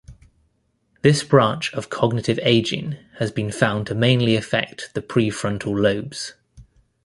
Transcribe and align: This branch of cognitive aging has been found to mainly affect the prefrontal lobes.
This 1.03 1.23
branch 1.23 1.71
of 1.75 1.91
cognitive 1.91 2.39
aging 2.41 2.97
has 3.19 3.31
been 3.31 3.51
found 3.51 3.85
to 3.85 3.93
mainly 3.93 4.35
affect 4.35 4.89
the 4.95 5.01
prefrontal 5.03 5.79
lobes. 5.79 6.33